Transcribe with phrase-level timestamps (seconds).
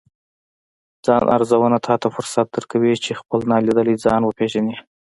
[1.05, 4.75] ځان ارزونه تاته فرصت درکوي، چې خپل نالیدلی ځان وپیژنې